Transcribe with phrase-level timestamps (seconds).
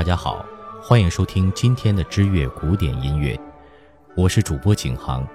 [0.00, 0.42] 大家好，
[0.80, 3.38] 欢迎收听今天的知乐古典音乐，
[4.16, 5.28] 我是主播景航。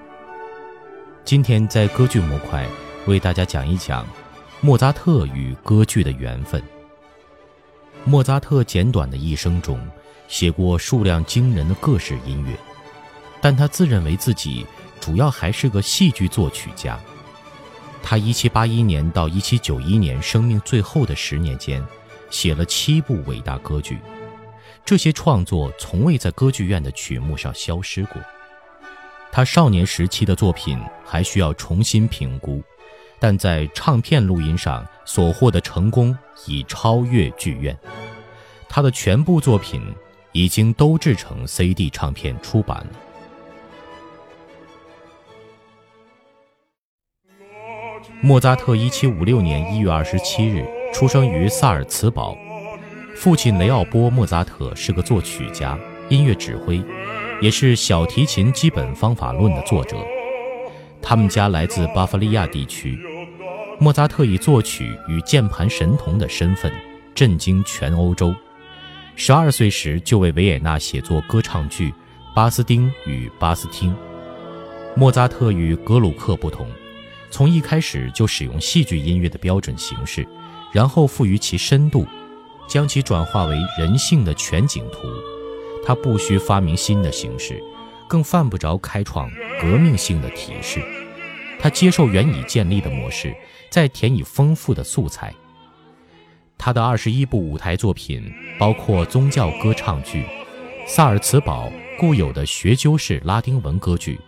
[1.23, 2.67] 今天在歌剧模块
[3.05, 4.03] 为大家讲一讲
[4.61, 6.59] 莫扎特与歌剧的缘分。
[8.05, 9.79] 莫扎特简短的一生中，
[10.27, 12.57] 写过数量惊人的各式音乐，
[13.39, 14.65] 但他自认为自己
[14.99, 16.99] 主要还是个戏剧作曲家。
[18.01, 21.85] 他1781年到1791年生命最后的十年间，
[22.31, 23.99] 写了七部伟大歌剧。
[24.85, 28.21] 这些创作从未在歌剧院的曲目上消失过。
[29.31, 32.61] 他少年时期的作品还需要重新评估，
[33.19, 37.75] 但在唱片录音上所获的成功已超越剧院。
[38.69, 39.81] 他的全部作品
[40.31, 42.87] 已经都制成 CD 唱片出版了。
[48.21, 52.37] 莫扎特1756年1月27日出生于萨尔茨堡。
[53.15, 56.81] 父亲雷奥波·莫扎特是个作曲家、音乐指挥，
[57.41, 59.97] 也是小提琴基本方法论的作者。
[61.01, 62.97] 他们家来自巴伐利亚地区。
[63.77, 66.71] 莫扎特以作曲与键盘神童的身份
[67.13, 68.33] 震惊全欧洲。
[69.17, 71.89] 十二岁时就为维也纳写作歌唱剧
[72.33, 73.91] 《巴斯丁与巴斯汀》。
[74.95, 76.65] 莫扎特与格鲁克不同，
[77.29, 80.25] 从一开始就使用戏剧音乐的标准形式，
[80.71, 82.07] 然后赋予其深度。
[82.67, 85.07] 将其转化为人性的全景图，
[85.85, 87.61] 他不需发明新的形式，
[88.07, 89.29] 更犯不着开创
[89.61, 90.81] 革命性的体式。
[91.59, 93.35] 他接受原已建立的模式，
[93.69, 95.33] 再填以丰富的素材。
[96.57, 100.23] 他的二十一部舞台作品包括宗教歌唱剧、
[100.87, 104.19] 萨尔茨堡固有的学究式拉丁文歌剧、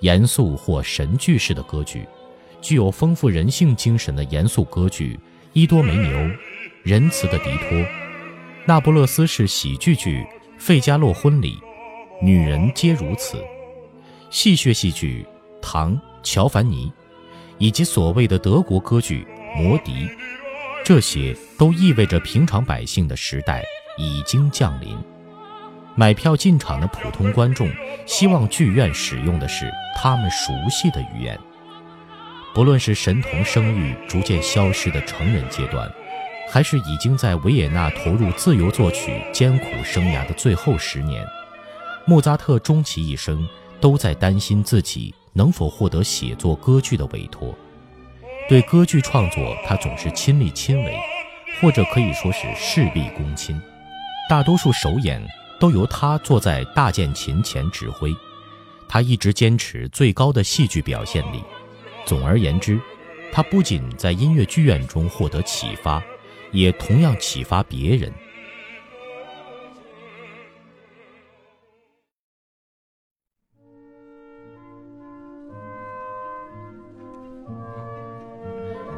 [0.00, 2.06] 严肃或神剧式的歌剧、
[2.60, 5.14] 具有丰富人性精神的严肃歌剧
[5.52, 6.10] 《伊多梅牛》。
[6.82, 7.78] 仁慈的迪托，
[8.64, 10.18] 那不勒斯式喜剧剧
[10.58, 11.54] 《费加洛婚礼》，
[12.20, 13.38] 女人皆如此，
[14.30, 15.24] 戏谑戏剧
[15.60, 16.88] 《唐乔凡尼》，
[17.58, 19.24] 以及所谓的德国歌剧
[19.56, 19.92] 《魔笛》，
[20.84, 23.62] 这些都意味着平常百姓的时代
[23.96, 24.98] 已经降临。
[25.94, 27.70] 买票进场的普通观众
[28.06, 31.38] 希望剧院使用的是他们熟悉的语言。
[32.52, 35.88] 不论是神童声誉逐渐消失的成人阶段。
[36.52, 41.26] 还是已经在维也纳投入自由作曲艰苦生涯的最后十年，
[42.04, 43.48] 莫扎特终其一生
[43.80, 47.54] 都在担心自己能否获得写作歌剧的委托。
[48.50, 50.94] 对歌剧创作，他总是亲力亲为，
[51.58, 53.58] 或者可以说是事必躬亲。
[54.28, 55.26] 大多数首演
[55.58, 58.14] 都由他坐在大键琴前指挥。
[58.86, 61.42] 他一直坚持最高的戏剧表现力。
[62.04, 62.78] 总而言之，
[63.32, 66.02] 他不仅在音乐剧院中获得启发。
[66.52, 68.12] 也同样启发别人。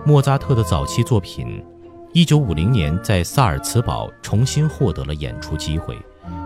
[0.06, 1.64] 莫扎特的早期作品，
[2.12, 5.97] 一九五零年在萨尔茨堡重新获得了演出机会，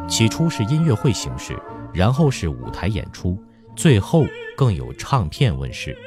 [0.08, 1.60] 起初是音乐会形式，
[1.92, 3.36] 然后是舞台演出，
[3.74, 4.24] 最后
[4.56, 5.98] 更有唱片问世。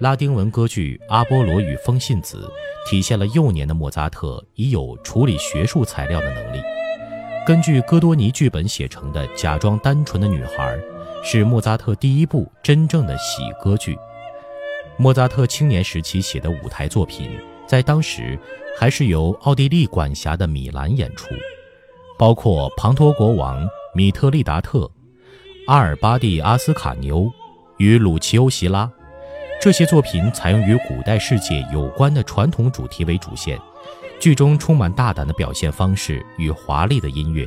[0.00, 2.38] 拉丁文歌剧《阿波罗与风信子》
[2.86, 6.60] 体现了幼年的莫扎特已有处理学术材料的能力。
[7.46, 10.76] 根据戈多尼剧本写成的《假装单纯的女孩》，
[11.24, 13.96] 是莫扎特第一部真正的喜歌剧。
[14.98, 17.30] 莫扎特青年时期写的舞台作品，
[17.66, 18.38] 在当时
[18.78, 21.28] 还是由奥地利管辖的米兰演出，
[22.18, 24.80] 包括《庞托国王米特利达特》
[25.66, 27.20] 《阿尔巴蒂阿斯卡牛》
[27.78, 28.86] 与《鲁奇欧席拉》。
[29.60, 33.58] 这些作品采用与古代世界有关的传统主题为主线，
[34.20, 37.46] 剧中充满大胆的表现方式与华丽的音乐。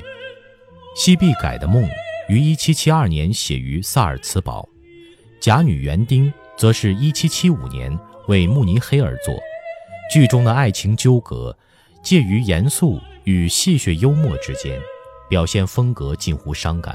[0.93, 1.89] 西毕改的梦
[2.27, 4.67] 于1772年写于萨尔茨堡，
[5.39, 7.97] 假女园丁则是一七七五年
[8.27, 9.33] 为慕尼黑而作。
[10.11, 11.57] 剧中的爱情纠葛
[12.03, 14.77] 介于严肃与戏谑幽默之间，
[15.29, 16.93] 表现风格近乎伤感。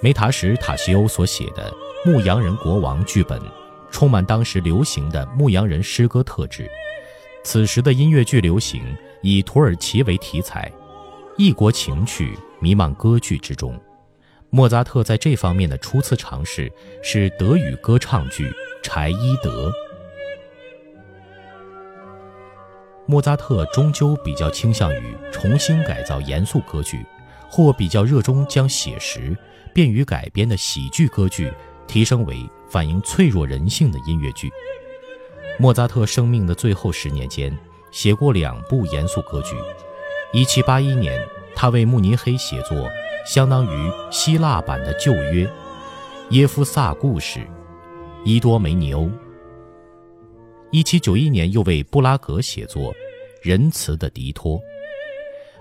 [0.00, 1.74] 梅塔什塔西欧所写的
[2.08, 3.42] 《牧羊人国王》剧本。
[3.90, 6.68] 充满当时流行的牧羊人诗歌特质。
[7.44, 8.82] 此时的音乐剧流行
[9.22, 10.70] 以土耳其为题材，
[11.36, 13.80] 异国情趣弥漫歌剧之中。
[14.50, 18.48] 莫扎特在这方面的初次尝试是德语歌唱剧
[18.82, 19.68] 《柴伊德》。
[23.06, 27.04] 莫扎特终究比较倾向于重新改造严肃歌剧，
[27.48, 29.36] 或比较热衷将写实、
[29.72, 31.50] 便于改编的喜剧歌剧
[31.86, 32.46] 提升为。
[32.68, 34.50] 反映脆弱人性的音乐剧。
[35.58, 37.56] 莫扎特生命的最后十年间，
[37.90, 39.56] 写过两部严肃歌剧。
[40.32, 42.88] 1781年，他为慕尼黑写作
[43.26, 45.46] 相当于希腊版的《旧约》，
[46.30, 47.40] 耶夫萨故事，
[48.24, 49.10] 伊多梅尼欧。
[50.70, 52.92] 一七九一年，又为布拉格写作
[53.42, 54.58] 《仁慈的迪托》。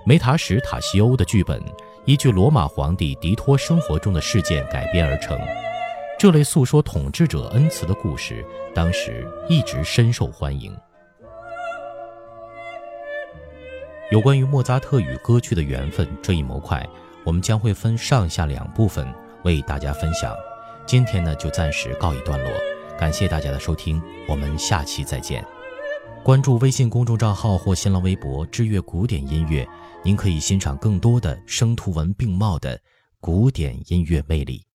[0.06, 1.62] 梅塔什塔西欧的剧本
[2.06, 5.38] 依据罗马皇帝迪托生活中的事件改编而成。
[6.20, 8.44] 这类诉说统治者恩慈的故事，
[8.74, 10.76] 当时一直深受欢迎。
[14.10, 16.84] 有关于莫扎特与歌剧的缘分这一模块，
[17.24, 19.08] 我们将会分上下两部分
[19.44, 20.36] 为大家分享。
[20.88, 22.52] 今天呢，就暂时告一段落。
[22.98, 25.46] 感谢大家的收听，我们下期再见。
[26.24, 29.68] 关注微信公众账号或新浪微博“知乐古典音乐”，
[30.04, 32.80] 您可以欣赏更多的声图文并茂的
[33.20, 34.67] 古典音乐魅力。